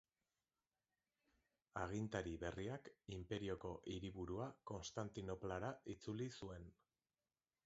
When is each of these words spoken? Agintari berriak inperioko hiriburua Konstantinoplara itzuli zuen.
Agintari 1.81 2.33
berriak 2.45 2.91
inperioko 3.19 3.75
hiriburua 3.97 4.51
Konstantinoplara 4.73 5.75
itzuli 5.97 6.33
zuen. 6.43 6.71